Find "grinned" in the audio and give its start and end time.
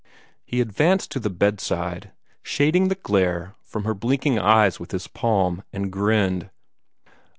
5.91-6.49